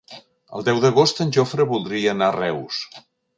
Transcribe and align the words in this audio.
El 0.59 0.63
deu 0.69 0.79
d'agost 0.85 1.21
en 1.25 1.33
Jofre 1.37 1.67
voldria 1.75 2.15
anar 2.17 2.31
a 2.33 2.37
Reus. 2.39 2.81